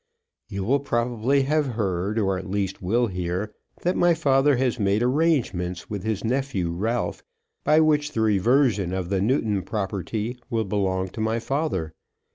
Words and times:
You 0.49 0.63
will 0.63 0.79
probably 0.79 1.43
have 1.43 1.67
heard, 1.77 2.17
or 2.17 2.35
at 2.35 2.49
least 2.49 2.81
will 2.81 3.05
hear, 3.05 3.51
that 3.83 3.95
my 3.95 4.15
father 4.15 4.55
has 4.55 4.79
made 4.79 5.03
arrangements 5.03 5.91
with 5.91 6.01
his 6.01 6.23
nephew 6.23 6.71
Ralph, 6.71 7.21
by 7.63 7.81
which 7.81 8.13
the 8.13 8.21
reversion 8.21 8.93
of 8.93 9.09
the 9.09 9.21
Newton 9.21 9.61
property 9.61 10.39
will 10.49 10.65
belong 10.65 11.09
to 11.09 11.21
my 11.21 11.37
father. 11.37 11.93